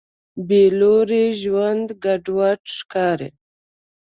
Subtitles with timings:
[0.47, 3.29] بېلوري ژوند ګډوډ ښکاري.